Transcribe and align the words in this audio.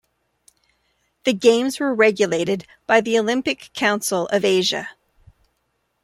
The 1.25 1.33
games 1.33 1.79
were 1.79 1.93
regulated 1.93 2.65
by 2.87 3.01
the 3.01 3.19
Olympic 3.19 3.69
Council 3.75 4.25
of 4.31 4.43
Asia. 4.43 4.89